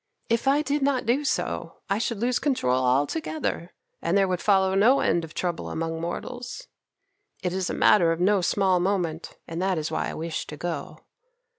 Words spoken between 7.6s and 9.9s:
a matter of no small moment, and that